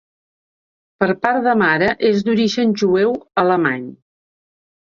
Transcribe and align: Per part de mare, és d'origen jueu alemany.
Per 1.03 1.09
part 1.25 1.41
de 1.49 1.53
mare, 1.63 1.91
és 2.11 2.25
d'origen 2.29 2.75
jueu 2.85 3.15
alemany. 3.45 3.87